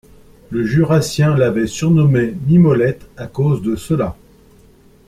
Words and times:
Le 0.49 0.63
Jurassien 0.65 1.35
l’avait 1.37 1.67
surnommée 1.67 2.33
Mimolette, 2.47 3.07
à 3.17 3.27
cause 3.27 3.61
de 3.61 3.75
cela, 3.75 4.17